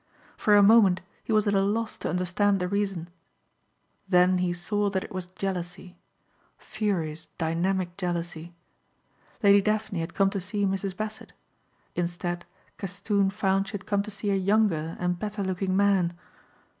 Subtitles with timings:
[0.35, 3.07] For a moment he was at a loss to understand the reason.
[4.09, 5.95] Then he saw that it was jealousy,
[6.57, 8.55] furious, dynamic jealousy.
[9.43, 10.97] Lady Daphne had come to see Mrs.
[10.97, 11.33] Bassett.
[11.93, 12.45] Instead
[12.79, 16.17] Castoon found she had come to see a younger and better looking man.